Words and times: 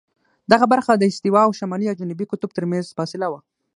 دغه 0.51 0.65
برخه 0.73 0.91
د 0.97 1.03
استوا 1.11 1.41
او 1.47 1.51
شمالي 1.59 1.85
یا 1.87 1.97
جنوبي 1.99 2.25
قطب 2.31 2.49
ترمنځ 2.57 2.85
فاصله 2.97 3.27
وه. 3.31 3.39